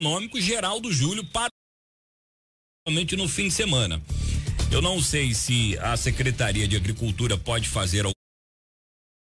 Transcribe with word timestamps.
econômico 0.00 0.40
geral 0.40 0.80
do 0.80 0.90
Júlio 0.90 1.22
para 1.24 1.50
no 2.88 3.28
fim 3.28 3.48
de 3.48 3.54
semana. 3.54 4.00
Eu 4.72 4.80
não 4.80 5.00
sei 5.00 5.34
se 5.34 5.78
a 5.78 5.96
Secretaria 5.96 6.66
de 6.66 6.74
Agricultura 6.74 7.36
pode 7.36 7.68
fazer 7.68 8.06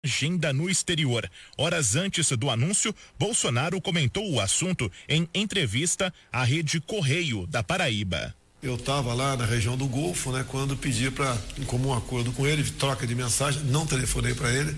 agenda 0.03 0.53
no 0.53 0.69
exterior. 0.69 1.29
Horas 1.57 1.95
antes 1.95 2.31
do 2.31 2.49
anúncio, 2.49 2.95
Bolsonaro 3.19 3.81
comentou 3.81 4.31
o 4.31 4.39
assunto 4.39 4.89
em 5.09 5.27
entrevista 5.33 6.13
à 6.31 6.43
Rede 6.43 6.79
Correio 6.79 7.45
da 7.47 7.61
Paraíba. 7.61 8.33
Eu 8.63 8.75
estava 8.75 9.13
lá 9.13 9.35
na 9.35 9.45
região 9.45 9.75
do 9.75 9.87
Golfo, 9.87 10.31
né, 10.31 10.45
quando 10.47 10.77
pedi 10.77 11.11
para, 11.11 11.37
em 11.59 11.65
comum 11.65 11.93
acordo 11.93 12.31
com 12.31 12.47
ele, 12.47 12.63
troca 12.71 13.05
de 13.05 13.13
mensagem, 13.13 13.61
não 13.63 13.85
telefonei 13.85 14.33
para 14.33 14.53
ele, 14.53 14.75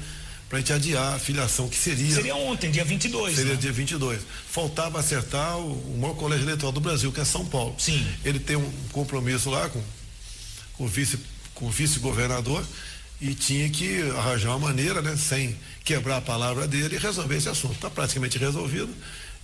para 0.54 0.60
a 0.60 0.62
gente 0.62 0.74
adiar 0.74 1.16
a 1.16 1.18
filiação, 1.18 1.68
que 1.68 1.76
seria. 1.76 2.14
Seria 2.14 2.36
ontem, 2.36 2.70
dia 2.70 2.86
22. 2.86 3.36
Seria 3.36 3.54
né? 3.54 3.60
dia 3.60 3.72
22. 3.72 4.22
Faltava 4.48 5.00
acertar 5.00 5.58
o, 5.58 5.72
o 5.72 5.98
maior 6.00 6.14
colégio 6.14 6.46
eleitoral 6.46 6.72
do 6.72 6.80
Brasil, 6.80 7.12
que 7.12 7.20
é 7.20 7.26
São 7.26 7.44
Paulo. 7.44 7.74
Sim. 7.80 8.08
Ele 8.24 8.38
tem 8.38 8.56
um 8.56 8.72
compromisso 8.92 9.50
lá 9.50 9.68
com, 9.68 9.82
com 10.78 10.84
o 10.84 10.88
vice 10.88 11.18
com 11.56 11.66
o 11.66 11.72
vice-governador 11.72 12.64
e 13.20 13.34
tinha 13.34 13.68
que 13.68 14.02
arranjar 14.12 14.50
uma 14.50 14.68
maneira, 14.68 15.02
né, 15.02 15.18
sem 15.18 15.58
quebrar 15.84 16.18
a 16.18 16.22
palavra 16.22 16.68
dele 16.68 16.98
e 16.98 17.00
resolver 17.00 17.36
esse 17.36 17.50
assunto. 17.50 17.74
Está 17.74 17.90
praticamente 17.90 18.38
resolvido. 18.38 18.94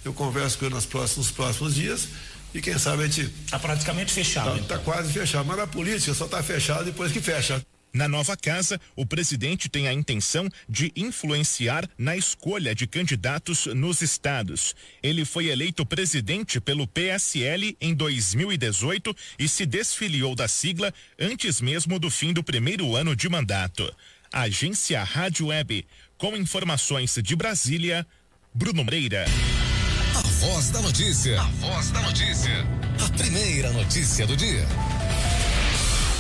Eu 0.06 0.14
converso 0.14 0.60
com 0.60 0.66
ele 0.66 0.76
nos 0.76 0.86
próximos, 0.86 1.26
nos 1.26 1.36
próximos 1.36 1.74
dias 1.74 2.08
e 2.54 2.62
quem 2.62 2.78
sabe 2.78 3.02
a 3.02 3.08
gente. 3.08 3.34
Está 3.46 3.58
praticamente 3.58 4.14
fechado. 4.14 4.60
Está 4.60 4.76
então. 4.76 4.84
quase 4.84 5.12
fechado. 5.12 5.44
Mas 5.48 5.58
na 5.58 5.66
política 5.66 6.14
só 6.14 6.26
está 6.26 6.44
fechado 6.44 6.86
depois 6.86 7.12
que 7.12 7.20
fecha. 7.20 7.60
Na 7.92 8.08
nova 8.08 8.38
casa, 8.38 8.80
o 8.96 9.06
presidente 9.06 9.68
tem 9.68 9.88
a 9.88 9.94
intenção 9.94 10.48
de 10.68 10.92
influenciar 10.96 11.90
na 11.98 12.16
escolha 12.16 12.76
de 12.76 12.86
candidatos 12.86 13.66
nos 13.68 14.02
estados. 14.02 14.76
Ele 15.02 15.26
foi 15.26 15.48
eleito 15.48 15.86
presidente 15.86 16.62
pelo 16.62 16.88
PSL 16.88 17.76
em 17.82 17.94
2018 17.94 19.16
e 19.40 19.48
se 19.48 19.66
desfiliou 19.66 20.36
da 20.36 20.48
sigla 20.48 20.94
antes 21.20 21.62
mesmo 21.62 21.98
do 22.00 22.10
fim 22.10 22.32
do 22.32 22.44
primeiro 22.44 22.96
ano 22.96 23.16
de 23.16 23.28
mandato. 23.28 23.92
Agência 24.32 25.04
Rádio 25.04 25.48
Web, 25.48 25.86
com 26.18 26.36
informações 26.36 27.18
de 27.24 27.36
Brasília, 27.36 28.06
Bruno 28.54 28.84
Moreira. 28.84 29.26
A 30.16 30.22
voz 30.22 30.70
da 30.70 30.82
notícia. 30.82 31.42
A 31.42 31.46
voz 31.46 31.90
da 31.90 32.02
notícia. 32.02 32.52
A 33.04 33.18
primeira 33.18 33.72
notícia 33.72 34.28
do 34.28 34.36
dia. 34.38 34.68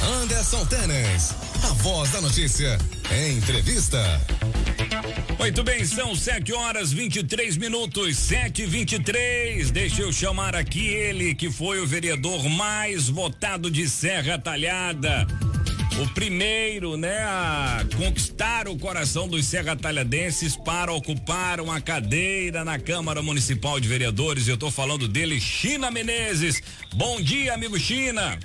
Anderson 0.01 0.65
Tênis, 0.65 1.35
a 1.63 1.73
voz 1.73 2.11
da 2.11 2.21
notícia, 2.21 2.77
entrevista. 3.35 3.99
Muito 5.37 5.63
bem, 5.63 5.85
são 5.85 6.15
7 6.15 6.53
horas 6.53 6.91
23 6.91 7.57
minutos, 7.57 8.17
7 8.17 8.63
e 8.63 8.65
23 8.65 9.71
Deixa 9.71 10.01
eu 10.01 10.11
chamar 10.11 10.55
aqui 10.55 10.87
ele, 10.87 11.33
que 11.33 11.49
foi 11.49 11.79
o 11.79 11.87
vereador 11.87 12.47
mais 12.49 13.07
votado 13.07 13.71
de 13.71 13.89
Serra 13.89 14.37
Talhada. 14.37 15.25
O 16.01 16.07
primeiro, 16.13 16.95
né, 16.95 17.17
a 17.23 17.85
conquistar 17.97 18.69
o 18.69 18.77
coração 18.77 19.27
dos 19.27 19.45
serra 19.45 19.75
talhadenses 19.75 20.55
para 20.55 20.93
ocupar 20.93 21.59
uma 21.59 21.81
cadeira 21.81 22.63
na 22.63 22.79
Câmara 22.79 23.21
Municipal 23.21 23.81
de 23.81 23.87
Vereadores. 23.89 24.47
Eu 24.47 24.55
tô 24.55 24.71
falando 24.71 25.09
dele, 25.09 25.41
China 25.41 25.91
Menezes. 25.91 26.61
Bom 26.93 27.19
dia, 27.19 27.53
amigo 27.53 27.77
China. 27.77 28.39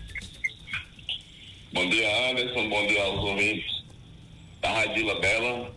Bom 1.75 1.89
dia, 1.89 2.31
Anderson. 2.31 2.69
Bom 2.69 2.87
dia 2.87 3.03
aos 3.03 3.19
ouvintes 3.19 3.83
da 4.61 4.71
Radila 4.71 5.17
Bela 5.17 5.75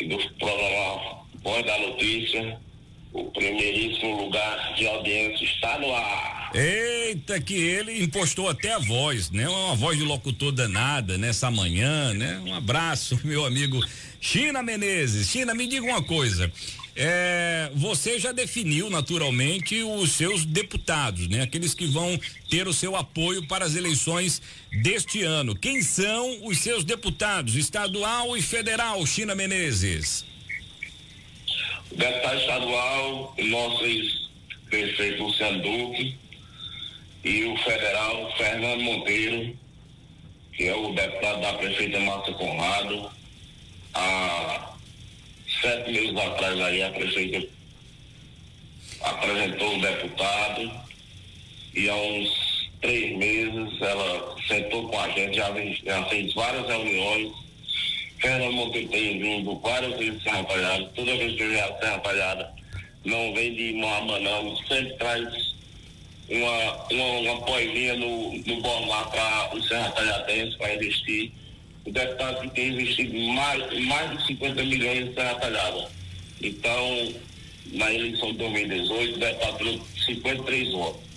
e 0.00 0.04
do 0.06 0.18
programa 0.34 1.22
Voz 1.44 1.64
da 1.64 1.78
Notícia. 1.78 2.60
O 3.12 3.22
primeiríssimo 3.30 4.24
lugar 4.24 4.74
de 4.74 4.88
audiência 4.88 5.44
está 5.44 5.78
no 5.78 5.94
ar. 5.94 6.37
Eita, 6.54 7.38
que 7.40 7.54
ele 7.54 8.02
impostou 8.02 8.48
até 8.48 8.72
a 8.72 8.78
voz, 8.78 9.30
né? 9.30 9.48
Uma 9.48 9.74
voz 9.74 9.98
de 9.98 10.04
locutor 10.04 10.50
danada 10.50 11.18
nessa 11.18 11.50
manhã, 11.50 12.14
né? 12.14 12.38
Um 12.44 12.54
abraço, 12.54 13.20
meu 13.24 13.44
amigo 13.44 13.84
China 14.20 14.62
Menezes. 14.62 15.28
China, 15.28 15.54
me 15.54 15.66
diga 15.66 15.84
uma 15.84 16.02
coisa. 16.02 16.50
É, 16.96 17.70
você 17.74 18.18
já 18.18 18.32
definiu 18.32 18.90
naturalmente 18.90 19.82
os 19.82 20.12
seus 20.12 20.44
deputados, 20.44 21.28
né? 21.28 21.42
Aqueles 21.42 21.74
que 21.74 21.86
vão 21.86 22.18
ter 22.50 22.66
o 22.66 22.72
seu 22.72 22.96
apoio 22.96 23.46
para 23.46 23.64
as 23.64 23.76
eleições 23.76 24.40
deste 24.82 25.22
ano. 25.22 25.54
Quem 25.54 25.82
são 25.82 26.44
os 26.44 26.58
seus 26.58 26.82
deputados, 26.82 27.56
estadual 27.56 28.36
e 28.36 28.42
federal, 28.42 29.04
China 29.06 29.34
Menezes? 29.34 30.24
Deputado 31.94 32.40
estadual, 32.40 33.34
nosso 33.38 33.84
ex-prefeito 33.84 35.22
Luciano 35.22 35.62
Duque 35.62 36.27
e 37.24 37.44
o 37.44 37.56
federal 37.58 38.32
Fernando 38.36 38.82
Monteiro, 38.82 39.56
que 40.52 40.68
é 40.68 40.74
o 40.74 40.92
deputado 40.92 41.40
da 41.40 41.52
prefeita 41.54 42.00
Márcia 42.00 42.34
Conrado. 42.34 43.10
A 43.94 44.74
sete 45.60 45.90
meses 45.90 46.16
atrás 46.16 46.60
aí 46.60 46.82
a 46.82 46.90
prefeita 46.90 47.48
apresentou 49.00 49.76
o 49.76 49.80
deputado 49.80 50.70
e 51.74 51.88
há 51.88 51.94
uns 51.94 52.70
três 52.80 53.16
meses 53.16 53.80
ela 53.80 54.36
sentou 54.46 54.88
com 54.88 55.00
a 55.00 55.08
gente, 55.10 55.36
já, 55.36 55.52
já 55.84 56.04
fez 56.06 56.32
várias 56.34 56.66
reuniões. 56.66 57.32
Fernando 58.20 58.52
Monteiro 58.52 58.88
tem 58.88 59.18
vindo 59.20 59.58
várias 59.60 59.96
vezes 59.96 60.22
Serra 60.22 60.44
Talhada, 60.44 60.86
toda 60.94 61.16
vez 61.16 61.36
que 61.36 61.42
eu 61.42 61.50
vier 61.50 61.64
a 61.64 61.78
Serra 61.78 61.98
Talhada, 62.00 62.52
não 63.04 63.32
vem 63.34 63.54
de 63.54 63.72
não, 63.74 64.56
sempre 64.66 64.92
traz 64.96 65.47
uma, 66.28 66.86
uma, 66.92 67.32
uma 67.32 67.96
no, 67.96 68.32
no 68.38 68.60
Bormar 68.60 69.10
para 69.10 69.56
o 69.56 69.62
Serra 69.62 69.90
Talhadense 69.92 70.56
para 70.56 70.74
investir 70.74 71.32
o 71.84 71.90
deputado 71.90 72.42
que 72.42 72.50
tem 72.50 72.68
investido 72.68 73.18
mais, 73.18 73.86
mais 73.86 74.18
de 74.18 74.26
50 74.26 74.62
milhões 74.64 75.08
em 75.08 75.14
Serra 75.14 75.34
Talhada. 75.36 75.88
Então, 76.42 77.14
na 77.72 77.92
eleição 77.92 78.32
de 78.32 78.38
2018, 78.38 79.16
o 79.16 79.18
deputado 79.18 79.64
deu 79.64 79.80
53 80.06 80.72
votos. 80.72 81.08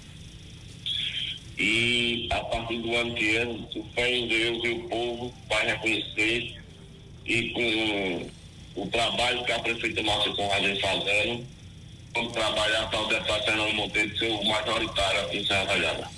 E 1.58 2.28
a 2.32 2.40
partir 2.40 2.78
do 2.80 2.96
ano 2.96 3.14
que 3.14 3.26
vem, 3.26 3.68
o 3.76 3.84
fé 3.94 4.16
em 4.16 4.28
Deus 4.28 4.64
e 4.64 4.70
o 4.70 4.90
povo 4.90 5.34
vai 5.48 5.68
reconhecer 5.68 6.56
e 7.26 7.50
com 7.50 8.82
o 8.82 8.88
trabalho 8.88 9.44
que 9.44 9.52
a 9.52 9.60
prefeita 9.60 10.02
Márcia 10.02 10.34
Conrado 10.34 10.64
vem 10.64 10.80
fazendo, 10.80 11.46
vamos 12.14 12.34
trabalhar 12.34 12.90
para 12.90 13.02
o 13.02 13.08
deputado 13.08 13.44
Fernando 13.44 13.74
Monteiro 13.74 14.18
ser 14.18 14.32
o 14.32 14.44
majoritário 14.46 15.22
aqui 15.22 15.38
em 15.38 15.46
Serra 15.46 15.66
Talhada. 15.66 16.10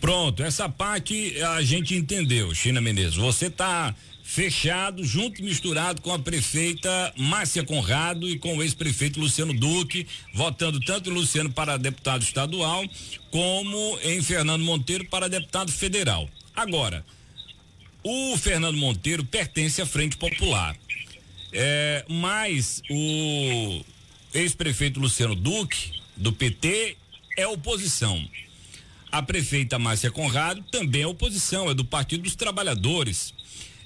Pronto, 0.00 0.42
essa 0.42 0.68
parte 0.68 1.40
a 1.42 1.62
gente 1.62 1.94
entendeu, 1.94 2.52
China 2.54 2.80
Menezes. 2.80 3.14
Você 3.14 3.46
está 3.46 3.94
fechado, 4.22 5.04
junto 5.04 5.40
e 5.40 5.44
misturado 5.44 6.00
com 6.00 6.12
a 6.12 6.18
prefeita 6.18 7.12
Márcia 7.16 7.62
Conrado 7.64 8.28
e 8.28 8.38
com 8.38 8.56
o 8.56 8.62
ex-prefeito 8.62 9.20
Luciano 9.20 9.52
Duque, 9.52 10.06
votando 10.34 10.80
tanto 10.80 11.10
em 11.10 11.12
Luciano 11.12 11.52
para 11.52 11.76
deputado 11.76 12.22
estadual, 12.22 12.84
como 13.30 13.98
em 14.02 14.22
Fernando 14.22 14.64
Monteiro 14.64 15.04
para 15.04 15.28
deputado 15.28 15.70
federal. 15.70 16.28
Agora, 16.54 17.04
o 18.02 18.36
Fernando 18.36 18.76
Monteiro 18.76 19.24
pertence 19.24 19.80
à 19.80 19.86
Frente 19.86 20.16
Popular. 20.16 20.76
É, 21.52 22.04
mas 22.08 22.82
o 22.90 23.84
ex-prefeito 24.32 25.00
Luciano 25.00 25.34
Duque, 25.34 26.00
do 26.16 26.32
PT, 26.32 26.96
é 27.36 27.46
oposição. 27.46 28.22
A 29.10 29.22
prefeita 29.22 29.78
Márcia 29.78 30.10
Conrado 30.10 30.62
também 30.70 31.02
é 31.02 31.06
oposição, 31.06 31.70
é 31.70 31.74
do 31.74 31.84
Partido 31.84 32.22
dos 32.22 32.34
Trabalhadores. 32.34 33.34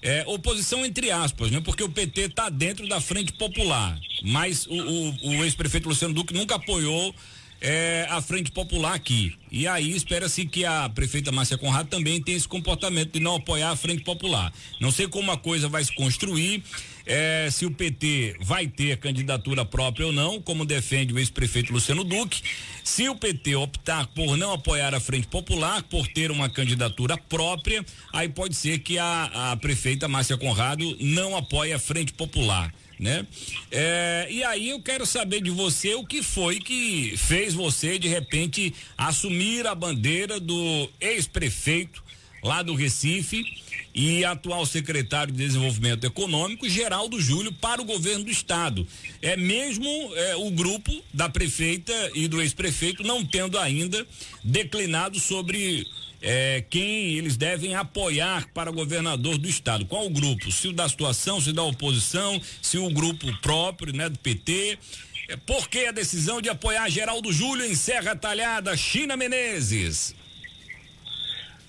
É, 0.02 0.22
oposição 0.26 0.84
entre 0.84 1.10
aspas, 1.10 1.50
né? 1.50 1.60
Porque 1.60 1.82
o 1.82 1.88
PT 1.88 2.22
está 2.22 2.48
dentro 2.48 2.86
da 2.86 3.00
Frente 3.00 3.32
Popular, 3.32 3.98
mas 4.22 4.66
o, 4.66 4.74
o, 4.74 5.28
o 5.30 5.44
ex-prefeito 5.44 5.88
Luciano 5.88 6.14
Duque 6.14 6.32
nunca 6.32 6.54
apoiou 6.54 7.14
é, 7.60 8.06
a 8.08 8.20
Frente 8.20 8.52
Popular 8.52 8.94
aqui. 8.94 9.34
E 9.50 9.66
aí 9.66 9.90
espera-se 9.90 10.46
que 10.46 10.64
a 10.64 10.88
prefeita 10.88 11.32
Márcia 11.32 11.58
Conrado 11.58 11.88
também 11.88 12.20
tenha 12.20 12.36
esse 12.36 12.46
comportamento 12.46 13.14
de 13.14 13.20
não 13.20 13.36
apoiar 13.36 13.70
a 13.70 13.76
Frente 13.76 14.04
Popular. 14.04 14.52
Não 14.80 14.90
sei 14.90 15.08
como 15.08 15.32
a 15.32 15.36
coisa 15.36 15.68
vai 15.68 15.82
se 15.82 15.92
construir, 15.94 16.62
é, 17.06 17.48
se 17.50 17.64
o 17.64 17.70
PT 17.70 18.36
vai 18.40 18.66
ter 18.66 18.96
candidatura 18.98 19.64
própria 19.64 20.06
ou 20.06 20.12
não, 20.12 20.42
como 20.42 20.66
defende 20.66 21.14
o 21.14 21.18
ex-prefeito 21.18 21.72
Luciano 21.72 22.02
Duque. 22.02 22.42
Se 22.82 23.08
o 23.08 23.14
PT 23.14 23.54
optar 23.56 24.06
por 24.08 24.36
não 24.36 24.52
apoiar 24.52 24.94
a 24.94 25.00
Frente 25.00 25.28
Popular, 25.28 25.82
por 25.84 26.06
ter 26.08 26.30
uma 26.30 26.48
candidatura 26.48 27.16
própria, 27.16 27.84
aí 28.12 28.28
pode 28.28 28.54
ser 28.56 28.80
que 28.80 28.98
a, 28.98 29.52
a 29.52 29.56
prefeita 29.56 30.08
Márcia 30.08 30.36
Conrado 30.36 30.96
não 31.00 31.36
apoie 31.36 31.72
a 31.72 31.78
Frente 31.78 32.12
Popular 32.12 32.72
né? 32.98 33.26
É, 33.70 34.26
e 34.30 34.42
aí 34.42 34.70
eu 34.70 34.80
quero 34.80 35.04
saber 35.04 35.42
de 35.42 35.50
você 35.50 35.94
o 35.94 36.04
que 36.04 36.22
foi 36.22 36.58
que 36.58 37.14
fez 37.16 37.52
você 37.52 37.98
de 37.98 38.08
repente 38.08 38.74
assumir 38.96 39.66
a 39.66 39.74
bandeira 39.74 40.40
do 40.40 40.88
ex-prefeito 41.00 42.02
lá 42.46 42.62
do 42.62 42.74
Recife, 42.74 43.44
e 43.94 44.24
atual 44.24 44.66
secretário 44.66 45.32
de 45.32 45.38
Desenvolvimento 45.38 46.04
Econômico, 46.04 46.68
Geraldo 46.68 47.18
Júlio, 47.18 47.50
para 47.50 47.80
o 47.80 47.84
governo 47.84 48.24
do 48.24 48.30
estado. 48.30 48.86
É 49.22 49.36
mesmo 49.36 49.88
é, 50.14 50.36
o 50.36 50.50
grupo 50.50 51.02
da 51.14 51.30
prefeita 51.30 51.92
e 52.14 52.28
do 52.28 52.40
ex-prefeito 52.40 53.02
não 53.02 53.24
tendo 53.24 53.58
ainda 53.58 54.06
declinado 54.44 55.18
sobre 55.18 55.86
é, 56.20 56.62
quem 56.68 57.14
eles 57.16 57.38
devem 57.38 57.74
apoiar 57.74 58.46
para 58.52 58.70
governador 58.70 59.38
do 59.38 59.48
estado. 59.48 59.86
Qual 59.86 60.04
o 60.04 60.10
grupo? 60.10 60.52
Se 60.52 60.68
o 60.68 60.72
da 60.72 60.86
situação, 60.86 61.40
se 61.40 61.52
da 61.52 61.62
oposição, 61.62 62.40
se 62.60 62.76
o 62.76 62.90
grupo 62.90 63.34
próprio, 63.40 63.94
né, 63.94 64.10
do 64.10 64.18
PT. 64.18 64.78
É, 65.28 65.36
por 65.38 65.68
que 65.68 65.86
a 65.86 65.92
decisão 65.92 66.42
de 66.42 66.50
apoiar 66.50 66.88
Geraldo 66.90 67.32
Júlio 67.32 67.64
em 67.64 67.74
Serra 67.74 68.14
Talhada, 68.14 68.76
China 68.76 69.16
Menezes? 69.16 70.14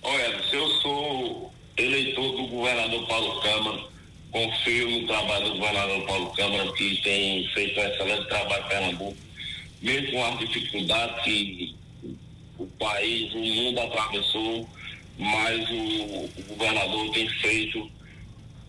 Olha, 0.01 0.43
se 0.43 0.55
eu 0.55 0.69
sou 0.81 1.53
eleitor 1.75 2.35
do 2.35 2.47
governador 2.47 3.07
Paulo 3.07 3.41
Câmara, 3.41 3.83
confio 4.31 4.89
no 4.89 5.07
trabalho 5.07 5.49
do 5.49 5.57
governador 5.57 6.05
Paulo 6.05 6.33
Câmara, 6.33 6.71
que 6.73 7.01
tem 7.01 7.47
feito 7.49 7.79
um 7.79 7.83
excelente 7.83 8.27
trabalho 8.27 8.63
em 8.63 8.67
Pernambuco, 8.67 9.17
mesmo 9.81 10.11
com 10.11 10.25
as 10.25 10.39
dificuldades 10.39 11.23
que 11.23 11.75
o 12.57 12.67
país, 12.79 13.33
o 13.33 13.39
mundo 13.39 13.79
atravessou, 13.79 14.69
mas 15.17 15.69
o, 15.69 16.25
o 16.25 16.43
governador 16.49 17.11
tem 17.11 17.27
feito 17.29 17.89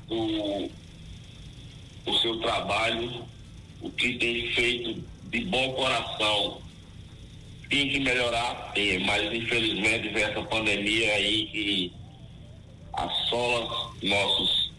o, 0.09 0.71
o 2.07 2.15
seu 2.21 2.39
trabalho, 2.41 3.25
o 3.81 3.91
que 3.91 4.15
tem 4.19 4.51
feito 4.53 5.05
de 5.31 5.41
bom 5.45 5.73
coração. 5.75 6.61
Tem 7.69 7.89
que 7.91 8.01
melhorar, 8.01 8.73
tem, 8.75 8.99
mas 9.01 9.31
infelizmente 9.33 10.09
vem 10.09 10.23
essa 10.23 10.43
pandemia 10.43 11.13
aí 11.13 11.47
que 11.47 11.93
assola 12.95 13.93
nossos, 14.03 14.73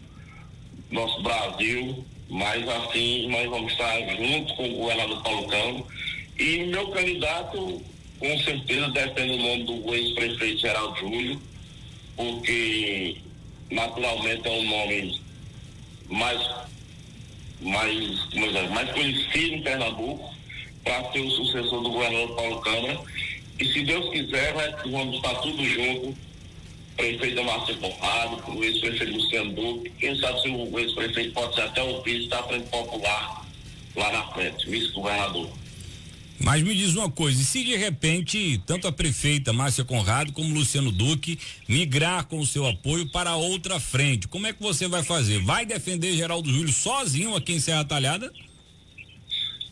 nosso 0.89 1.21
Brasil, 1.21 2.03
mas 2.29 2.67
assim 2.67 3.27
nós 3.29 3.47
vamos 3.47 3.71
estar 3.71 3.99
junto 4.15 4.55
com 4.55 4.69
o 4.69 4.77
governador 4.77 5.21
Paulo 5.21 5.47
Câmara. 5.47 5.83
E 6.39 6.65
meu 6.65 6.87
candidato, 6.89 7.81
com 8.17 8.39
certeza, 8.39 8.89
depende 8.89 9.37
do 9.37 9.43
nome 9.43 9.63
do 9.65 9.93
ex-prefeito 9.93 10.59
Geraldo 10.59 10.99
Júlio, 10.99 11.41
porque 12.15 13.17
naturalmente 13.69 14.47
é 14.47 14.51
um 14.51 14.63
nome 14.67 15.21
mais, 16.09 16.49
mais, 17.61 18.69
mais 18.71 18.91
conhecido 18.91 19.55
em 19.55 19.61
Pernambuco 19.61 20.39
para 20.89 21.11
ser 21.11 21.19
o 21.19 21.29
sucessor 21.29 21.83
do 21.83 21.91
governador 21.91 22.35
Paulo 22.35 22.59
Câmara. 22.61 22.99
E 23.59 23.65
se 23.65 23.83
Deus 23.83 24.09
quiser, 24.09 24.53
vamos 24.89 25.17
estar 25.17 25.35
tudo 25.35 25.63
junto 25.63 26.17
prefeito 26.97 27.43
Márcio 27.45 27.77
Conrado, 27.77 28.57
o 28.57 28.63
ex-prefeito 28.63 29.13
Luciano 29.13 29.53
Duque, 29.53 29.89
quem 29.99 30.19
sabe 30.19 30.41
se 30.41 30.49
o 30.49 30.79
ex-prefeito 30.79 31.31
pode 31.31 31.55
ser 31.55 31.61
até 31.61 31.81
o 31.81 32.01
vice 32.01 32.27
da 32.27 32.43
Frente 32.43 32.67
Popular 32.67 33.45
lá 33.95 34.11
na 34.11 34.23
frente, 34.33 34.69
vice-governador. 34.69 35.49
Mas 36.41 36.61
me 36.61 36.75
diz 36.75 36.95
uma 36.95 37.09
coisa, 37.09 37.41
e 37.41 37.45
se 37.45 37.63
de 37.63 37.77
repente 37.77 38.61
tanto 38.65 38.85
a 38.85 38.91
prefeita 38.91 39.53
Márcia 39.53 39.85
Conrado 39.85 40.33
como 40.33 40.53
Luciano 40.53 40.91
Duque 40.91 41.39
migrar 41.69 42.25
com 42.25 42.39
o 42.39 42.45
seu 42.45 42.67
apoio 42.67 43.09
para 43.11 43.35
outra 43.35 43.79
frente, 43.79 44.27
como 44.27 44.47
é 44.47 44.51
que 44.51 44.61
você 44.61 44.87
vai 44.87 45.03
fazer? 45.03 45.39
Vai 45.39 45.65
defender 45.65 46.17
Geraldo 46.17 46.51
Júlio 46.51 46.73
sozinho 46.73 47.33
aqui 47.33 47.53
em 47.53 47.59
Serra 47.61 47.85
Talhada? 47.85 48.29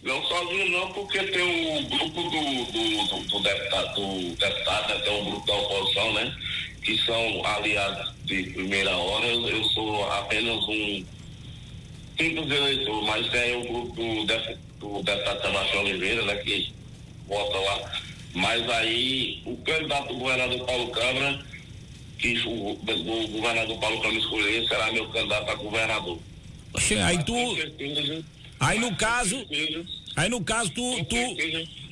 Não 0.07 0.23
sozinho 0.23 0.69
não, 0.69 0.87
porque 0.93 1.21
tem 1.21 1.77
o 1.77 1.83
grupo 1.89 2.23
do, 2.23 2.29
do, 2.29 3.07
do, 3.07 3.27
do 3.27 3.39
deputado, 3.41 3.93
do 3.95 4.35
deputado, 4.37 4.87
né? 4.87 5.01
tem 5.01 5.21
um 5.21 5.25
grupo 5.31 5.45
da 5.45 5.53
oposição, 5.53 6.13
né? 6.13 6.37
que 6.81 6.97
são 6.99 7.45
aliados 7.45 8.13
de 8.23 8.43
primeira 8.43 8.95
hora, 8.95 9.25
eu, 9.25 9.63
sou 9.65 10.09
apenas 10.09 10.63
um 10.63 11.05
simples 12.17 12.49
eleitor, 12.49 13.03
mas 13.03 13.29
tem 13.29 13.57
o 13.57 13.67
grupo 13.67 13.95
do, 13.95 14.25
do 14.79 15.03
deputado 15.03 15.41
Sebastião 15.41 15.83
Oliveira, 15.83 16.23
né, 16.23 16.35
que 16.37 16.73
vota 17.27 17.57
lá. 17.57 17.91
Mas 18.33 18.69
aí 18.69 19.41
o 19.45 19.57
candidato 19.57 20.07
do 20.07 20.19
governador 20.19 20.65
Paulo 20.65 20.87
Câmara, 20.91 21.45
que 22.17 22.33
o, 22.47 22.71
o 22.71 23.27
governador 23.27 23.77
Paulo 23.79 24.01
Câmara 24.01 24.19
escolher, 24.19 24.67
será 24.69 24.89
meu 24.93 25.09
candidato 25.09 25.51
a 25.51 25.55
governador. 25.55 26.17
Aí 27.05 27.23
tu. 27.25 27.33
Aí 28.59 28.79
no 28.79 28.95
caso. 28.95 29.45
Aí 30.15 30.29
no 30.29 30.43
caso 30.43 30.71
tu. 30.71 31.05
tu 31.05 31.87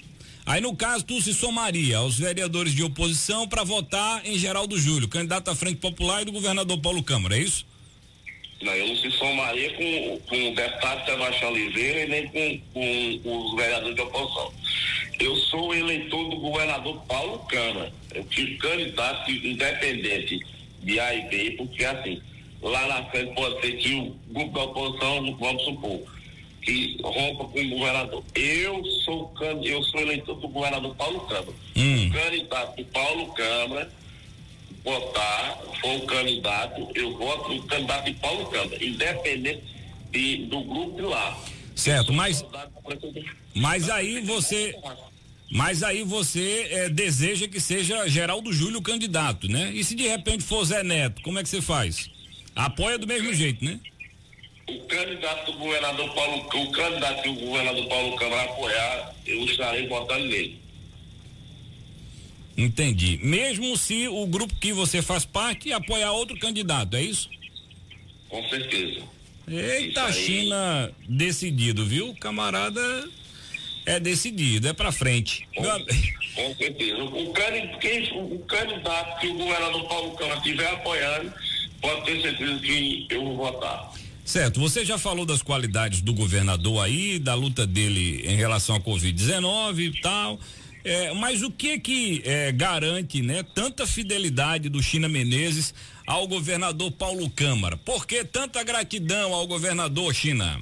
Aí, 0.45 0.61
no 0.61 0.75
caso, 0.75 1.03
tu 1.03 1.19
se 1.19 1.33
somaria 1.33 1.97
aos 1.97 2.19
vereadores 2.19 2.75
de 2.75 2.83
oposição 2.83 3.47
para 3.47 3.63
votar 3.63 4.23
em 4.27 4.37
Geraldo 4.37 4.77
Júlio, 4.77 5.07
candidato 5.07 5.49
à 5.49 5.55
Frente 5.55 5.77
Popular 5.77 6.21
e 6.21 6.25
do 6.25 6.31
governador 6.31 6.79
Paulo 6.79 7.01
Câmara, 7.01 7.35
é 7.35 7.39
isso? 7.39 7.65
Não, 8.61 8.71
eu 8.73 8.87
não 8.87 8.95
se 8.95 9.09
somaria 9.11 9.73
com, 9.73 10.19
com 10.27 10.49
o 10.49 10.55
deputado 10.55 11.05
Sebastião 11.05 11.51
Oliveira 11.51 12.03
e 12.03 12.07
nem 12.07 12.27
com, 12.27 13.19
com 13.23 13.45
os 13.47 13.55
vereadores 13.55 13.95
de 13.95 14.01
oposição. 14.01 14.53
Eu 15.19 15.35
sou 15.35 15.73
eleitor 15.73 16.29
do 16.29 16.37
governador 16.37 17.01
Paulo 17.07 17.39
Câmara. 17.49 17.91
Eu 18.13 18.23
tive 18.25 18.55
candidato 18.57 19.31
independente 19.31 20.39
de 20.83 20.99
A 20.99 21.15
e 21.15 21.21
B, 21.27 21.51
porque 21.57 21.83
assim, 21.83 22.21
lá 22.61 22.85
na 22.87 23.03
frente 23.05 23.33
pode 23.33 23.61
ser 23.61 23.77
que 23.77 23.95
o 23.95 24.15
grupo 24.29 24.53
da 24.53 24.63
oposição, 24.63 25.35
vamos 25.37 25.63
supor, 25.63 26.14
que 26.65 26.97
rompa 27.01 27.45
com 27.45 27.59
o 27.59 27.69
governador. 27.69 28.23
Eu 28.33 28.83
sou 29.05 29.31
eu 29.63 29.83
sou 29.83 29.99
eleitor 30.01 30.35
do 30.35 30.47
governador 30.47 30.95
Paulo 30.95 31.19
Câmara. 31.21 31.53
Hum. 31.75 32.07
O 32.07 32.11
candidato 32.11 32.85
Paulo 32.85 33.33
Câmara 33.33 33.91
votar, 34.83 35.59
for 35.81 35.95
o 35.95 36.05
candidato, 36.05 36.87
eu 36.93 37.17
voto 37.17 37.53
no 37.53 37.63
candidato 37.63 38.05
de 38.05 38.13
Paulo 38.19 38.45
Câmara, 38.47 38.85
independente 38.85 39.63
de, 40.11 40.45
do 40.45 40.61
grupo 40.61 40.95
de 40.95 41.01
lá. 41.01 41.39
Certo, 41.75 42.13
mas 42.13 42.45
mas 43.53 43.89
aí 43.89 44.21
você 44.21 44.75
mas 45.51 45.83
aí 45.83 46.03
você 46.03 46.67
é, 46.71 46.89
deseja 46.89 47.47
que 47.47 47.59
seja 47.59 48.07
Geraldo 48.07 48.51
Júlio 48.51 48.81
candidato, 48.81 49.47
né? 49.47 49.71
E 49.73 49.83
se 49.83 49.95
de 49.95 50.07
repente 50.07 50.43
for 50.43 50.63
Zé 50.65 50.83
Neto, 50.83 51.21
como 51.21 51.37
é 51.37 51.43
que 51.43 51.49
você 51.49 51.61
faz? 51.61 52.09
Apoia 52.55 52.97
do 52.97 53.05
mesmo 53.05 53.33
jeito, 53.33 53.63
né? 53.63 53.79
O 54.67 54.79
candidato 54.87 55.51
do 55.51 55.57
governador 55.59 56.13
Paulo, 56.13 56.37
o 56.37 56.71
candidato 56.71 57.21
que 57.21 57.29
o 57.29 57.35
governador 57.35 57.87
Paulo 57.87 58.15
Câmara 58.15 58.43
apoiar, 58.43 59.15
eu 59.25 59.45
estarei 59.45 59.87
votando 59.87 60.25
nele. 60.25 60.59
Entendi. 62.57 63.19
Mesmo 63.21 63.77
se 63.77 64.07
o 64.07 64.25
grupo 64.25 64.55
que 64.55 64.71
você 64.71 65.01
faz 65.01 65.25
parte 65.25 65.71
apoiar 65.73 66.11
outro 66.13 66.37
candidato, 66.39 66.95
é 66.95 67.01
isso? 67.01 67.29
Com 68.29 68.41
certeza. 68.49 69.03
Eita, 69.47 70.05
aí... 70.05 70.13
China 70.13 70.91
decidido, 71.07 71.85
viu? 71.85 72.15
Camarada 72.15 72.81
é 73.85 73.99
decidido, 73.99 74.67
é 74.67 74.73
pra 74.73 74.91
frente. 74.91 75.47
Com, 75.55 75.63
com 75.63 76.55
certeza. 76.55 77.03
O, 77.03 77.33
candidato, 77.33 78.17
o 78.17 78.39
candidato 78.39 79.19
que 79.19 79.27
o 79.27 79.33
governador 79.35 79.87
Paulo 79.87 80.11
Câmara 80.15 80.37
estiver 80.37 80.67
apoiando, 80.71 81.33
pode 81.81 82.05
ter 82.05 82.21
certeza 82.21 82.59
que 82.59 83.07
eu 83.11 83.23
vou 83.23 83.37
votar. 83.37 83.91
Certo, 84.25 84.59
você 84.59 84.83
já 84.83 84.97
falou 84.97 85.23
das 85.23 85.43
qualidades 85.43 86.01
do 86.01 86.11
governador 86.11 86.83
aí, 86.83 87.19
da 87.19 87.35
luta 87.35 87.67
dele 87.67 88.23
em 88.25 88.35
relação 88.35 88.75
à 88.75 88.79
Covid-19 88.79 89.79
e 89.79 90.01
tal. 90.01 90.39
É, 90.83 91.13
mas 91.13 91.43
o 91.43 91.51
que 91.51 91.79
que 91.79 92.23
é, 92.25 92.51
garante, 92.51 93.21
né, 93.21 93.43
tanta 93.53 93.85
fidelidade 93.85 94.67
do 94.67 94.81
China 94.81 95.07
Menezes 95.07 95.75
ao 96.07 96.27
governador 96.27 96.91
Paulo 96.91 97.29
Câmara? 97.29 97.77
Por 97.77 98.07
que 98.07 98.25
tanta 98.25 98.63
gratidão 98.63 99.31
ao 99.31 99.45
governador 99.45 100.11
China? 100.13 100.59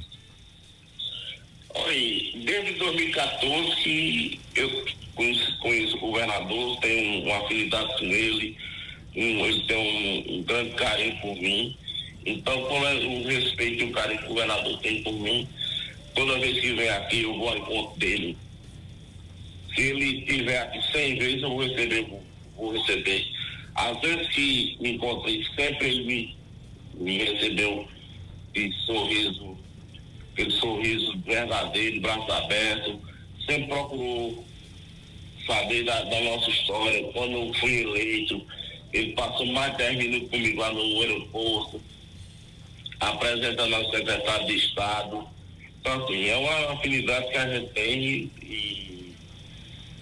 Oi, 1.74 2.44
desde 2.46 2.74
2014 2.74 3.76
que 3.76 4.40
eu 4.56 4.86
conheço, 5.16 5.60
conheço 5.60 5.96
o 5.98 6.00
governador, 6.00 6.80
tenho 6.82 7.24
uma 7.24 7.46
afinidade 7.46 7.98
com 7.98 8.06
ele, 8.06 8.58
um, 9.16 9.46
ele 9.46 9.68
tem 9.68 9.78
um, 9.78 10.38
um 10.38 10.44
grande 10.44 10.76
carinho 10.76 11.16
por 11.22 11.36
mim. 11.38 11.78
Então, 12.26 12.64
por 12.66 12.82
o 12.82 13.28
respeito 13.28 13.78
que 13.78 13.84
o 13.84 13.92
cara 13.92 14.18
que 14.18 14.26
o 14.26 14.30
governador 14.30 14.80
tem 14.80 15.04
por 15.04 15.14
mim, 15.14 15.48
toda 16.16 16.40
vez 16.40 16.60
que 16.60 16.74
vem 16.74 16.90
aqui 16.90 17.24
eu 17.24 17.38
vou 17.38 17.50
ao 17.50 17.58
encontro 17.58 18.00
dele. 18.00 18.38
Se 19.76 19.82
ele 19.82 20.20
estiver 20.20 20.62
aqui 20.62 20.92
100 20.92 21.20
vezes, 21.20 21.44
eu 21.44 21.50
vou 21.50 21.68
receber, 21.68 22.08
vou 22.56 22.72
receber. 22.72 23.28
Às 23.76 24.00
vezes 24.00 24.28
que 24.30 24.78
me 24.80 24.92
encontrei, 24.94 25.44
sempre 25.56 25.88
ele 25.88 26.04
me, 26.06 26.38
me 26.94 27.18
recebeu 27.18 27.88
de 28.54 28.72
sorriso, 28.86 29.58
aquele 30.32 30.52
sorriso 30.52 31.18
verdadeiro, 31.26 32.02
braço 32.02 32.32
aberto, 32.32 33.02
sempre 33.46 33.68
procurou 33.68 34.46
saber 35.46 35.84
da, 35.84 36.04
da 36.04 36.22
nossa 36.22 36.50
história. 36.50 37.04
Quando 37.12 37.34
eu 37.34 37.54
fui 37.56 37.82
eleito, 37.82 38.46
ele 38.94 39.12
passou 39.14 39.46
mais 39.48 39.72
de 39.72 39.80
10 39.80 39.98
minutos 39.98 40.30
comigo 40.30 40.62
lá 40.62 40.72
no 40.72 41.02
aeroporto 41.02 41.93
apresentando 43.10 43.76
ao 43.76 43.92
secretário 43.92 44.48
de 44.48 44.56
Estado. 44.56 45.28
Então, 45.80 46.04
assim, 46.04 46.28
é 46.28 46.38
uma 46.38 46.74
afinidade 46.74 47.30
que 47.30 47.38
a 47.38 47.54
gente 47.54 47.74
tem 47.74 48.32
e 48.42 49.14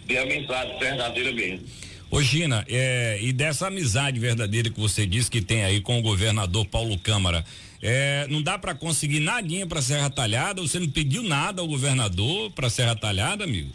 de 0.06 0.18
amizade 0.18 0.80
verdadeira 0.80 1.32
mesmo. 1.32 1.66
Ô 2.10 2.22
Gina, 2.22 2.66
é, 2.68 3.20
e 3.22 3.32
dessa 3.32 3.68
amizade 3.68 4.20
verdadeira 4.20 4.70
que 4.70 4.80
você 4.80 5.06
disse 5.06 5.32
que 5.32 5.42
tem 5.42 5.64
aí 5.64 5.80
com 5.80 5.98
o 5.98 6.02
governador 6.02 6.66
Paulo 6.66 7.00
Câmara, 7.00 7.46
é, 7.82 8.28
não 8.30 8.42
dá 8.42 8.60
para 8.60 8.76
conseguir 8.76 9.22
nadinha 9.22 9.66
para 9.66 9.82
Serra 9.82 10.10
Talhada? 10.10 10.62
Você 10.62 10.78
não 10.78 10.90
pediu 10.90 11.24
nada 11.24 11.62
ao 11.62 11.68
governador 11.68 12.52
para 12.52 12.70
Serra 12.70 12.96
Talhada, 12.96 13.46
amigo? 13.46 13.72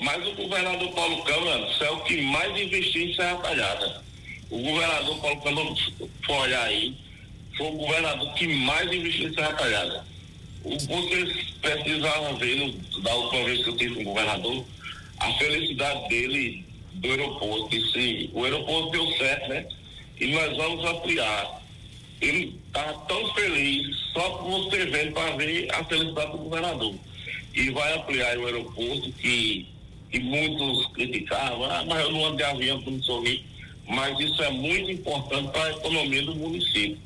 Mas 0.00 0.24
o 0.28 0.34
governador 0.36 0.92
Paulo 0.92 1.24
Câmara 1.24 1.68
é 1.80 1.90
o 1.90 2.00
que 2.04 2.22
mais 2.22 2.56
investiu 2.56 3.02
em 3.02 3.14
Serra 3.14 3.36
Talhada. 3.38 4.02
O 4.48 4.62
governador 4.62 5.20
Paulo 5.20 5.40
Câmara, 5.42 5.74
for 6.24 6.36
olhar 6.36 6.64
aí, 6.64 6.96
foi 7.58 7.66
o 7.66 7.72
governador 7.72 8.32
que 8.34 8.46
mais 8.46 8.90
investiu 8.90 9.28
em 9.28 9.34
Serra 9.34 9.52
Talhada. 9.54 10.04
O, 10.64 10.70
vocês 10.70 11.50
precisavam 11.60 12.36
ver, 12.36 12.74
da 13.02 13.14
última 13.14 13.44
vez 13.44 13.62
que 13.64 13.70
eu 13.70 13.76
tive 13.76 13.94
com 13.96 14.00
o 14.02 14.04
governador, 14.04 14.64
a 15.18 15.32
felicidade 15.34 16.08
dele 16.08 16.64
do 16.94 17.10
aeroporto. 17.10 17.76
E 17.76 17.92
se 17.92 18.30
o 18.32 18.44
aeroporto 18.44 18.90
deu 18.90 19.06
certo, 19.16 19.48
né? 19.48 19.66
E 20.20 20.26
nós 20.28 20.56
vamos 20.56 20.84
ampliar. 20.84 21.58
Ele 22.20 22.58
está 22.66 22.92
tão 22.92 23.34
feliz 23.34 23.96
só 24.12 24.30
por 24.30 24.50
você 24.50 24.86
vendo 24.86 25.12
para 25.12 25.36
ver 25.36 25.68
a 25.72 25.84
felicidade 25.84 26.32
do 26.32 26.38
governador. 26.38 26.94
E 27.54 27.70
vai 27.70 27.96
ampliar 27.96 28.38
o 28.38 28.46
aeroporto 28.46 29.12
que, 29.12 29.68
que 30.10 30.18
muitos 30.20 30.86
criticavam, 30.92 31.64
ah, 31.64 31.84
mas 31.86 32.00
eu 32.00 32.12
não 32.12 32.26
ando 32.26 32.36
de 32.36 32.42
avião 32.44 32.82
para 32.82 32.92
não 32.92 33.02
sorrir. 33.02 33.44
Mas 33.88 34.18
isso 34.20 34.42
é 34.42 34.50
muito 34.50 34.90
importante 34.90 35.50
para 35.50 35.64
a 35.64 35.70
economia 35.70 36.22
do 36.22 36.36
município, 36.36 36.98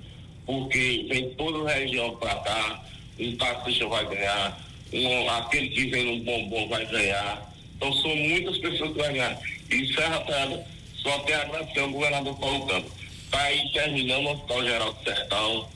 porque 0.47 1.07
vem 1.09 1.31
toda 1.35 1.71
a 1.71 1.75
região 1.75 2.17
para 2.17 2.35
cá, 2.37 2.85
um 3.19 3.37
taxista 3.37 3.87
vai 3.87 4.07
ganhar, 4.07 4.61
um, 4.93 5.31
aquele 5.31 5.69
que 5.69 5.87
vem 5.87 6.19
no 6.19 6.25
bombom 6.25 6.69
vai 6.69 6.85
ganhar. 6.87 7.53
Então 7.77 7.93
são 7.95 8.15
muitas 8.15 8.59
pessoas 8.59 8.93
que 8.93 8.99
vão 8.99 9.13
ganhar. 9.13 9.39
E 9.71 9.95
Serra 9.95 10.21
Talhada 10.21 10.67
só 10.97 11.19
tem 11.21 11.35
a 11.35 11.43
agradecer 11.43 11.81
ao 11.81 11.91
governador 11.91 12.39
Paulo 12.39 12.67
Campos. 12.67 12.93
Está 13.25 13.43
aí 13.43 13.73
terminando 13.73 14.27
o 14.27 14.33
Hospital 14.33 14.65
Geral 14.65 14.93
do 14.93 15.05
Sertão. 15.05 15.69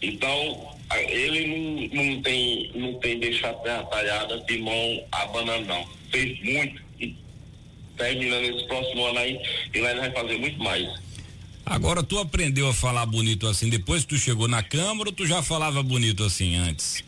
Então, 0.00 0.76
ele 1.08 1.90
não, 1.92 2.04
não, 2.04 2.22
tem, 2.22 2.70
não 2.74 2.94
tem 3.00 3.18
deixado 3.18 3.56
a 3.56 3.62
terra 3.62 3.82
talhada 3.84 4.40
de 4.40 4.58
mão 4.58 5.04
abanando, 5.10 5.66
não. 5.66 5.88
Fez 6.10 6.40
muito 6.42 6.80
e 7.00 7.16
terminando 7.96 8.44
esse 8.44 8.66
próximo 8.66 9.06
ano 9.06 9.18
aí, 9.18 9.40
ele 9.72 9.94
vai 9.94 10.10
fazer 10.12 10.38
muito 10.38 10.62
mais. 10.62 11.03
Agora, 11.66 12.02
tu 12.02 12.18
aprendeu 12.18 12.68
a 12.68 12.74
falar 12.74 13.06
bonito 13.06 13.46
assim 13.46 13.68
depois 13.68 14.02
que 14.02 14.08
tu 14.08 14.18
chegou 14.18 14.46
na 14.46 14.62
Câmara 14.62 15.08
ou 15.08 15.14
tu 15.14 15.26
já 15.26 15.42
falava 15.42 15.82
bonito 15.82 16.22
assim 16.22 16.56
antes? 16.56 17.02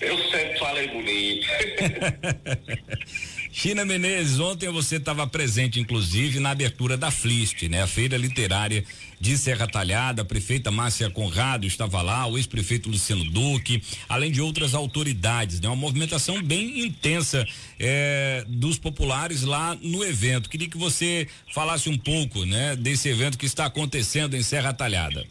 Eu 0.00 0.18
sempre 0.30 0.58
falei 0.58 0.88
bonito. 0.88 1.46
China 3.54 3.84
Menezes, 3.84 4.40
ontem 4.40 4.70
você 4.70 4.96
estava 4.96 5.26
presente, 5.26 5.78
inclusive, 5.78 6.40
na 6.40 6.52
abertura 6.52 6.96
da 6.96 7.10
FLIST, 7.10 7.68
né? 7.68 7.82
A 7.82 7.86
Feira 7.86 8.16
Literária 8.16 8.82
de 9.20 9.36
Serra 9.36 9.68
Talhada, 9.68 10.22
a 10.22 10.24
prefeita 10.24 10.70
Márcia 10.70 11.10
Conrado 11.10 11.66
estava 11.66 12.00
lá, 12.00 12.26
o 12.26 12.38
ex-prefeito 12.38 12.88
Luciano 12.88 13.22
Duque, 13.24 13.82
além 14.08 14.32
de 14.32 14.40
outras 14.40 14.74
autoridades, 14.74 15.60
né? 15.60 15.68
Uma 15.68 15.76
movimentação 15.76 16.42
bem 16.42 16.80
intensa 16.80 17.46
eh, 17.78 18.42
dos 18.48 18.78
populares 18.78 19.42
lá 19.42 19.76
no 19.82 20.02
evento. 20.02 20.48
Queria 20.48 20.68
que 20.68 20.78
você 20.78 21.28
falasse 21.52 21.90
um 21.90 21.98
pouco, 21.98 22.46
né? 22.46 22.74
Desse 22.74 23.10
evento 23.10 23.36
que 23.36 23.44
está 23.44 23.66
acontecendo 23.66 24.34
em 24.34 24.42
Serra 24.42 24.72
Talhada. 24.72 25.26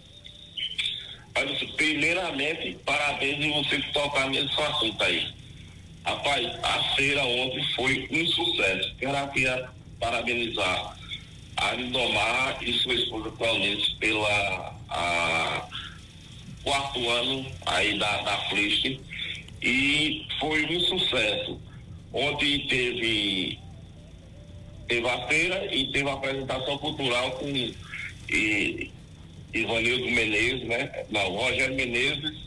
Primeiramente, 1.76 2.78
parabéns 2.86 3.44
em 3.44 3.52
você 3.52 3.82
tocar 3.92 4.30
nesse 4.30 4.62
assunto 4.62 5.04
aí 5.04 5.41
Rapaz, 6.06 6.48
a 6.64 6.96
feira 6.96 7.24
ontem 7.24 7.64
foi 7.76 8.08
um 8.12 8.26
sucesso. 8.28 8.96
Quero 8.98 9.18
aqui 9.18 9.46
parabenizar 10.00 10.98
a 11.58 11.74
Lindomar 11.74 12.58
e 12.62 12.74
sua 12.74 12.96
esposa 12.96 13.30
Claudice 13.38 13.96
pela 14.00 14.76
a, 14.90 15.68
quarto 16.64 17.10
ano 17.10 17.46
aí 17.68 17.98
da, 18.00 18.22
da 18.22 18.38
Flist 18.50 19.00
e 19.62 20.26
foi 20.40 20.66
um 20.66 20.80
sucesso. 20.80 21.60
Ontem 22.14 22.68
teve, 22.68 23.60
teve 24.88 25.08
a 25.08 25.28
feira 25.28 25.74
e 25.74 25.92
teve 25.92 26.10
a 26.10 26.14
apresentação 26.14 26.78
cultural 26.80 27.32
com 27.32 27.48
e, 28.30 28.92
Ivanildo 29.54 30.06
Menezes, 30.06 30.68
né? 30.68 31.06
Não, 31.10 31.30
Rogério 31.36 31.76
Menezes 31.76 32.38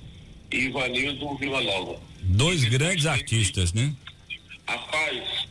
e 0.51 0.57
Ivanildo 0.65 1.37
Vila 1.37 1.63
Nova. 1.63 2.04
Dois 2.27 2.65
grandes 2.65 3.07
artistas, 3.07 3.73
né? 3.73 3.95
Rapaz, 4.67 5.47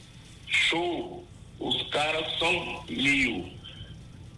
show. 0.48 1.26
Os 1.60 1.84
caras 1.90 2.26
são 2.40 2.84
mil. 2.90 3.50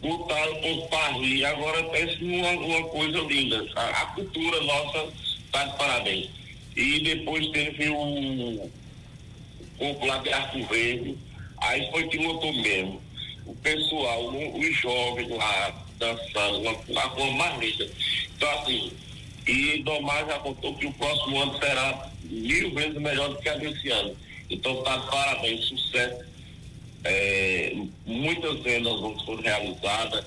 Botaram 0.02 0.56
por 0.62 0.88
parri. 0.90 1.44
Agora 1.46 1.84
pensa 1.86 2.18
numa 2.20 2.50
uma 2.52 2.88
coisa 2.90 3.20
linda. 3.20 3.66
A, 3.76 3.90
a, 3.90 4.06
cultura 4.08 4.62
nossa 4.62 5.12
está 5.46 5.66
de 5.66 5.78
parabéns. 5.78 6.30
E 6.76 7.00
depois 7.00 7.48
teve 7.48 7.90
o 7.90 8.70
corpo 9.78 10.06
lá 10.06 10.18
de 10.20 10.30
Arco 10.34 10.66
Verde. 10.68 11.18
Aí 11.62 11.90
foi 11.90 12.08
que 12.10 12.18
lotou 12.18 12.54
mesmo. 12.62 13.02
O 13.46 13.56
pessoal, 13.56 14.28
os 14.28 14.76
jovens 14.82 15.30
lá 15.30 15.86
dançando, 15.98 16.60
uma, 16.60 17.06
uma 17.14 17.32
mais 17.32 17.60
linda. 17.60 17.90
Então 18.36 18.60
assim, 18.60 18.92
e 19.48 19.84
Domar 19.84 20.26
já 20.26 20.40
contou 20.40 20.76
que 20.76 20.88
o 20.88 20.94
próximo 20.94 21.42
ano 21.42 21.58
será 21.60 22.10
mil 22.24 22.74
vezes 22.74 22.96
melhor 22.96 23.30
do 23.30 23.38
que 23.38 23.50
a 23.50 23.56
desse 23.56 23.90
ano. 23.90 24.16
Então 24.50 24.84
tá 24.84 24.98
parabéns, 25.00 25.66
sucesso. 25.66 26.24
É, 27.04 27.76
muitas 28.06 28.60
vendas 28.62 28.94
foram 29.24 29.42
realizadas. 29.42 30.26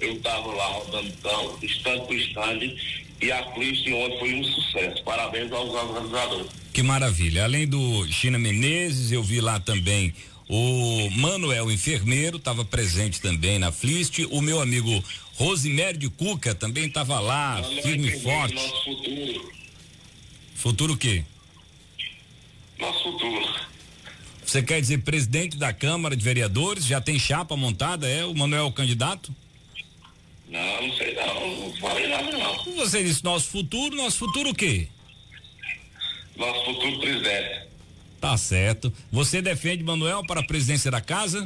Eu 0.00 0.14
estava 0.14 0.52
lá 0.52 0.66
rodando 0.66 1.08
então, 1.08 1.58
stand 1.62 2.00
por 2.00 2.16
stand, 2.16 2.76
e 3.20 3.30
a 3.30 3.52
Flist 3.52 3.86
ontem 3.92 4.18
foi 4.18 4.34
um 4.34 4.44
sucesso. 4.44 5.02
Parabéns 5.04 5.52
aos 5.52 5.70
organizadores. 5.70 6.50
Que 6.72 6.82
maravilha. 6.82 7.44
Além 7.44 7.68
do 7.68 8.06
China 8.08 8.38
Menezes, 8.38 9.12
eu 9.12 9.22
vi 9.22 9.40
lá 9.40 9.60
também 9.60 10.12
o 10.54 11.10
Manuel 11.12 11.70
Enfermeiro, 11.70 12.36
estava 12.36 12.62
presente 12.62 13.22
também 13.22 13.58
na 13.58 13.72
Flist. 13.72 14.18
O 14.30 14.42
meu 14.42 14.60
amigo 14.60 15.02
Rosimério 15.34 15.98
de 15.98 16.10
Cuca 16.10 16.54
também 16.54 16.84
estava 16.84 17.18
lá, 17.20 17.62
firme 17.82 18.08
e 18.08 18.20
forte. 18.20 18.54
Nosso 18.54 18.84
futuro. 18.84 19.52
Futuro 20.54 20.92
o 20.92 20.96
quê? 20.98 21.24
nosso 22.78 23.02
futuro. 23.02 23.48
Você 24.44 24.62
quer 24.62 24.78
dizer 24.80 24.98
presidente 24.98 25.56
da 25.56 25.72
Câmara 25.72 26.14
de 26.14 26.22
Vereadores? 26.22 26.84
Já 26.84 27.00
tem 27.00 27.18
chapa 27.18 27.56
montada? 27.56 28.06
É 28.06 28.22
o 28.26 28.34
Manuel 28.34 28.70
candidato? 28.72 29.34
Não, 30.48 30.86
não 30.86 30.96
sei 30.96 31.14
não, 31.14 31.56
não 31.60 31.76
falei 31.76 32.08
nada 32.08 32.30
não. 32.30 32.64
Você 32.76 33.02
disse 33.02 33.24
nosso 33.24 33.48
futuro, 33.48 33.96
nosso 33.96 34.18
futuro 34.18 34.50
o 34.50 34.54
quê? 34.54 34.88
Nosso 36.36 36.62
futuro 36.66 36.98
presidente. 37.00 37.71
Tá 38.22 38.36
certo. 38.36 38.92
Você 39.10 39.42
defende 39.42 39.82
Manuel 39.82 40.24
para 40.24 40.38
a 40.38 40.44
presidência 40.44 40.92
da 40.92 41.00
casa? 41.00 41.44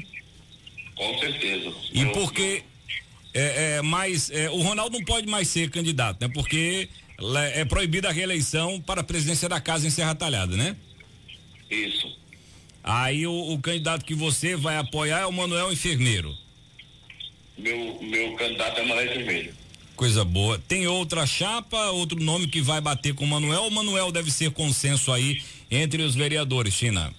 Com 0.94 1.18
certeza. 1.18 1.72
E 1.90 2.02
Eu, 2.02 2.12
por 2.12 2.34
que 2.34 2.62
é, 3.32 3.76
é, 3.78 3.82
mas 3.82 4.30
é, 4.30 4.50
o 4.50 4.60
Ronaldo 4.60 4.98
não 4.98 5.04
pode 5.06 5.26
mais 5.26 5.48
ser 5.48 5.70
candidato, 5.70 6.20
né? 6.20 6.30
Porque 6.34 6.86
é 7.54 7.64
proibida 7.64 8.10
a 8.10 8.12
reeleição 8.12 8.78
para 8.78 9.00
a 9.00 9.04
presidência 9.04 9.48
da 9.48 9.58
casa 9.58 9.86
em 9.86 9.90
Serra 9.90 10.14
Talhada, 10.14 10.54
né? 10.54 10.76
Isso. 11.70 12.14
Aí 12.84 13.26
o, 13.26 13.54
o, 13.54 13.58
candidato 13.58 14.04
que 14.04 14.14
você 14.14 14.54
vai 14.54 14.76
apoiar 14.76 15.20
é 15.20 15.26
o 15.26 15.32
Manuel 15.32 15.72
Enfermeiro. 15.72 16.36
Meu, 17.56 17.98
meu 18.02 18.34
candidato 18.36 18.80
é 18.80 18.84
Manuel 18.84 19.06
Enfermeiro. 19.06 19.54
Coisa 19.96 20.24
boa. 20.24 20.58
Tem 20.68 20.86
outra 20.86 21.26
chapa, 21.26 21.90
outro 21.90 22.20
nome 22.20 22.46
que 22.46 22.60
vai 22.60 22.80
bater 22.82 23.14
com 23.14 23.24
o 23.24 23.26
Manuel? 23.26 23.62
O 23.62 23.70
Manuel 23.70 24.12
deve 24.12 24.30
ser 24.30 24.50
consenso 24.50 25.10
aí 25.10 25.42
entre 25.70 26.02
os 26.02 26.14
vereadores, 26.14 26.74
China? 26.74 27.12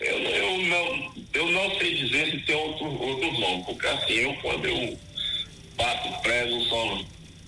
Eu, 0.00 0.18
eu, 0.18 0.58
não, 0.66 1.12
eu 1.32 1.52
não 1.52 1.78
sei 1.78 1.94
dizer 1.94 2.30
se 2.32 2.38
tem 2.40 2.56
outro, 2.56 2.86
outro 2.86 3.40
nome, 3.40 3.64
porque 3.64 3.86
assim, 3.86 4.12
eu 4.14 4.34
quando 4.42 4.64
eu 4.64 4.98
bato 5.76 6.22
prego, 6.22 6.60
só 6.64 7.00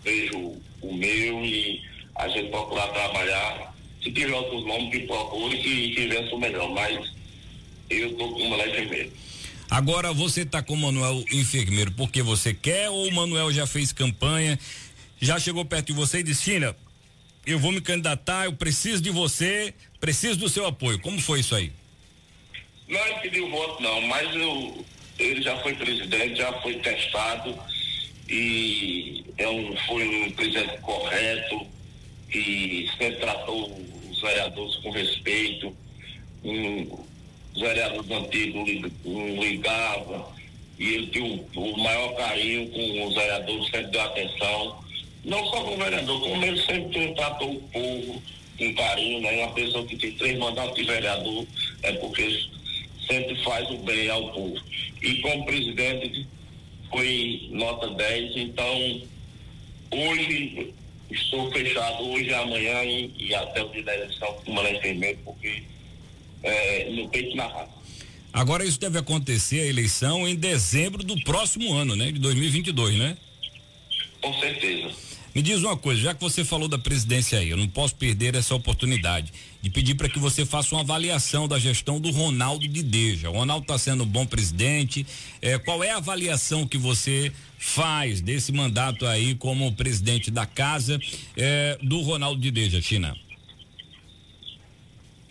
vejo 0.04 0.54
o 0.80 0.94
meu 0.94 1.44
e 1.44 1.82
a 2.14 2.28
gente 2.28 2.50
procurar 2.50 2.88
trabalhar 2.88 3.74
se 4.02 4.10
tiver 4.12 4.32
outros 4.32 4.64
nomes, 4.66 4.90
que 4.90 5.00
procure 5.06 5.56
que, 5.58 6.06
vença 6.06 6.34
o 6.34 6.38
melhor, 6.38 6.70
mas 6.70 7.10
eu 7.90 8.10
estou 8.10 8.32
com 8.32 8.40
o 8.40 8.50
Manuel 8.50 8.68
Enfermeiro. 8.68 9.12
Agora 9.72 10.12
você 10.12 10.42
está 10.42 10.62
com 10.62 10.74
o 10.74 10.76
Manuel 10.76 11.24
Enfermeiro 11.32 11.92
porque 11.92 12.20
você 12.20 12.52
quer 12.52 12.90
ou 12.90 13.08
o 13.08 13.14
Manuel 13.14 13.50
já 13.50 13.66
fez 13.66 13.90
campanha, 13.90 14.58
já 15.18 15.40
chegou 15.40 15.64
perto 15.64 15.86
de 15.86 15.92
você 15.94 16.18
e 16.18 16.22
disse, 16.22 16.42
China, 16.42 16.76
eu 17.46 17.58
vou 17.58 17.72
me 17.72 17.80
candidatar, 17.80 18.44
eu 18.44 18.52
preciso 18.52 19.02
de 19.02 19.08
você, 19.08 19.72
preciso 19.98 20.38
do 20.38 20.46
seu 20.46 20.66
apoio. 20.66 20.98
Como 20.98 21.18
foi 21.18 21.40
isso 21.40 21.54
aí? 21.54 21.72
Não, 22.86 23.00
ele 23.00 23.20
pediu 23.20 23.50
voto 23.50 23.82
não, 23.82 24.02
mas 24.02 24.36
eu, 24.36 24.84
ele 25.18 25.40
já 25.40 25.58
foi 25.62 25.74
presidente, 25.74 26.36
já 26.36 26.52
foi 26.60 26.74
testado 26.80 27.58
e 28.28 29.24
é 29.38 29.48
um, 29.48 29.74
foi 29.86 30.06
um 30.06 30.32
presidente 30.32 30.82
correto, 30.82 31.66
e 32.30 32.90
sempre 32.98 33.20
tratou 33.20 33.74
os 34.10 34.20
vereadores 34.20 34.76
com 34.76 34.90
respeito. 34.90 35.74
um, 36.44 37.10
os 37.54 37.60
vereadores 37.60 38.10
antigos 38.10 38.68
ligavam, 39.04 40.32
e 40.78 40.94
ele 40.94 41.06
tinha 41.08 41.44
o, 41.54 41.78
maior 41.78 42.14
carinho 42.16 42.68
com 42.70 43.06
os 43.06 43.14
vereadores, 43.14 43.64
sempre 43.66 43.90
deu 43.90 44.00
atenção. 44.00 44.84
Não 45.24 45.44
só 45.46 45.62
com 45.62 45.74
o 45.74 45.76
vereador, 45.76 46.20
como 46.20 46.44
ele 46.44 46.60
sempre 46.62 47.14
tratou 47.14 47.52
o 47.52 47.60
povo 47.68 48.22
com 48.58 48.74
carinho, 48.74 49.20
né? 49.20 49.44
Uma 49.44 49.52
pessoa 49.52 49.86
que 49.86 49.96
tem 49.96 50.12
três 50.12 50.38
mandatos 50.38 50.74
de 50.74 50.84
vereador 50.84 51.46
é 51.82 51.92
porque 51.92 52.46
sempre 53.06 53.36
faz 53.44 53.70
o 53.70 53.78
bem 53.78 54.08
ao 54.08 54.32
povo. 54.32 54.60
E 55.00 55.16
como 55.16 55.44
presidente 55.44 56.26
foi 56.90 57.48
nota 57.50 57.88
10, 57.88 58.36
então 58.36 59.02
hoje 59.90 60.72
estou 61.10 61.50
fechado 61.52 62.10
hoje, 62.10 62.32
amanhã 62.34 62.82
e, 62.84 63.12
e 63.18 63.34
até 63.34 63.62
o 63.62 63.68
dia 63.68 63.82
da 63.82 63.94
eleição 63.94 64.34
com 64.44 64.52
uma 64.52 64.70
enfermeiro, 64.70 65.18
porque 65.24 65.62
é, 66.42 66.90
no 66.90 67.08
peito 67.08 67.36
na 67.36 67.46
raça. 67.46 67.82
Agora 68.32 68.64
isso 68.64 68.80
deve 68.80 68.98
acontecer 68.98 69.60
a 69.60 69.66
eleição 69.66 70.26
em 70.26 70.34
dezembro 70.34 71.04
do 71.04 71.20
próximo 71.22 71.74
ano, 71.74 71.94
né? 71.94 72.10
De 72.10 72.18
2022, 72.18 72.96
né? 72.96 73.16
Com 74.22 74.32
certeza. 74.40 74.90
Me 75.34 75.40
diz 75.40 75.60
uma 75.60 75.76
coisa, 75.76 76.00
já 76.00 76.14
que 76.14 76.20
você 76.20 76.44
falou 76.44 76.68
da 76.68 76.78
presidência 76.78 77.38
aí, 77.38 77.48
eu 77.48 77.56
não 77.56 77.66
posso 77.66 77.94
perder 77.94 78.34
essa 78.34 78.54
oportunidade 78.54 79.32
de 79.62 79.70
pedir 79.70 79.94
para 79.94 80.08
que 80.08 80.18
você 80.18 80.44
faça 80.44 80.74
uma 80.74 80.82
avaliação 80.82 81.48
da 81.48 81.58
gestão 81.58 81.98
do 81.98 82.10
Ronaldo 82.10 82.68
de 82.68 82.82
Deja. 82.82 83.30
O 83.30 83.32
Ronaldo 83.32 83.62
está 83.62 83.78
sendo 83.78 84.04
um 84.04 84.06
bom 84.06 84.26
presidente. 84.26 85.06
É, 85.40 85.58
qual 85.58 85.82
é 85.82 85.90
a 85.90 85.96
avaliação 85.96 86.66
que 86.66 86.76
você 86.76 87.32
faz 87.58 88.20
desse 88.20 88.52
mandato 88.52 89.06
aí 89.06 89.34
como 89.34 89.72
presidente 89.72 90.30
da 90.30 90.44
casa 90.44 91.00
é, 91.34 91.78
do 91.82 92.02
Ronaldo 92.02 92.38
de 92.38 92.50
Deja, 92.50 92.82
China? 92.82 93.16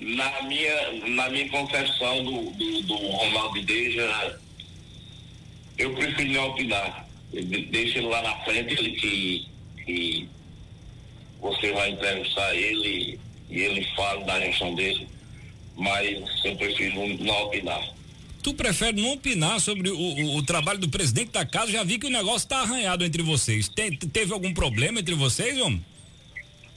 Na 0.02 0.42
minha, 0.44 0.92
na 1.10 1.30
minha 1.30 1.48
concepção 1.50 2.24
do, 2.24 2.50
do, 2.52 2.82
do 2.82 2.96
Ronaldo 2.96 3.60
de 3.60 3.66
Deja, 3.66 4.40
eu 5.78 5.94
prefiro 5.94 6.32
não 6.34 6.48
opinar. 6.50 7.08
Deixa 7.32 8.00
ele 8.00 8.08
lá 8.08 8.22
na 8.24 8.36
frente, 8.44 8.74
ele 8.74 8.92
que 8.92 9.52
que 9.86 10.30
você 11.40 11.72
vai 11.72 11.92
entrevistar 11.92 12.56
ele 12.56 13.20
e 13.50 13.62
ele 13.62 13.88
fala 13.96 14.24
da 14.26 14.40
gestão 14.40 14.74
dele, 14.76 15.08
mas 15.76 16.24
eu 16.46 16.56
prefiro 16.56 17.18
não 17.18 17.44
opinar. 17.44 17.82
Tu 18.44 18.54
prefere 18.54 19.00
não 19.00 19.14
opinar 19.14 19.60
sobre 19.60 19.90
o, 19.90 19.98
o, 19.98 20.38
o, 20.38 20.44
trabalho 20.44 20.80
do 20.80 20.90
presidente 20.90 21.32
da 21.32 21.46
casa? 21.46 21.72
Já 21.72 21.84
vi 21.84 22.00
que 22.00 22.08
o 22.08 22.10
negócio 22.10 22.46
está 22.46 22.62
arranhado 22.62 23.06
entre 23.06 23.22
vocês. 23.22 23.68
Tem, 23.68 23.92
teve 23.92 24.34
algum 24.34 24.52
problema 24.52 25.00
entre 25.00 25.14
vocês, 25.14 25.60
homem? 25.60 25.84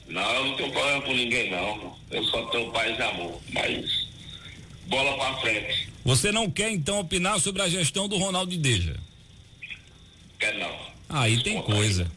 Não, 0.07 0.35
eu 0.35 0.45
não 0.45 0.55
tenho 0.55 0.71
problema 0.71 1.01
com 1.01 1.13
ninguém, 1.13 1.51
não. 1.51 1.95
Eu 2.11 2.23
só 2.25 2.45
tenho 2.47 2.71
paz 2.71 2.97
e 2.97 3.01
amor. 3.01 3.41
Mas 3.51 4.07
bola 4.87 5.17
para 5.17 5.37
frente. 5.41 5.89
Você 6.03 6.31
não 6.31 6.49
quer 6.49 6.71
então 6.71 6.99
opinar 6.99 7.39
sobre 7.39 7.61
a 7.61 7.69
gestão 7.69 8.07
do 8.07 8.17
Ronaldo 8.17 8.55
Deja? 8.57 8.95
Quer 10.39 10.57
não. 10.59 10.75
Aí 11.09 11.41
tem 11.43 11.61
coisa. 11.61 12.09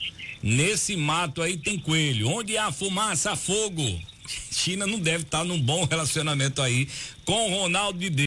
Nesse 0.42 0.96
mato 0.96 1.42
aí 1.42 1.56
tem 1.56 1.78
coelho. 1.78 2.28
Onde 2.28 2.56
há 2.58 2.70
fumaça, 2.70 3.32
há 3.32 3.36
fogo. 3.36 3.82
China 4.52 4.86
não 4.86 4.98
deve 4.98 5.24
estar 5.24 5.44
num 5.44 5.60
bom 5.60 5.84
relacionamento 5.84 6.60
aí 6.60 6.88
com 7.24 7.50
Ronaldo 7.50 7.98
de 7.98 8.10
Deus. 8.10 8.16